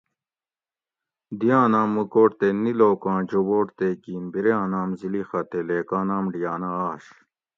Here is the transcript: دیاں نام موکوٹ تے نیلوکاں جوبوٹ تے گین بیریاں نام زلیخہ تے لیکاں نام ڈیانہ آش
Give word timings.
دیاں 1.39 1.65
نام 1.73 1.89
موکوٹ 1.95 2.29
تے 2.39 2.47
نیلوکاں 2.63 3.19
جوبوٹ 3.29 3.67
تے 3.77 3.87
گین 4.03 4.23
بیریاں 4.31 4.65
نام 4.73 4.89
زلیخہ 4.99 5.41
تے 5.49 5.59
لیکاں 5.67 6.03
نام 6.09 6.23
ڈیانہ 6.33 6.71
آش 6.89 7.03